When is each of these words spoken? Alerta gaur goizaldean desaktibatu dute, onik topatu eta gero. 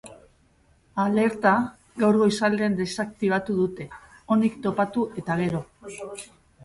Alerta 1.03 1.51
gaur 2.03 2.17
goizaldean 2.21 2.77
desaktibatu 2.79 3.59
dute, 3.61 3.87
onik 4.37 4.57
topatu 4.65 5.05
eta 5.23 5.41
gero. 5.43 5.63